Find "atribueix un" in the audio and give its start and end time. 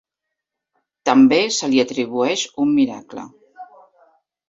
1.85-2.75